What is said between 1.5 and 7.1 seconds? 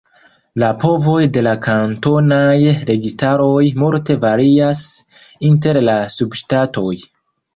kantonaj registaroj multe varias inter la subŝtatoj.